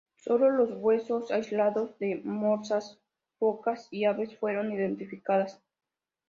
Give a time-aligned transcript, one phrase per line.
[0.15, 2.99] Sólo los huesos aislados de morsas,
[3.37, 5.61] focas y aves fueron identificadas.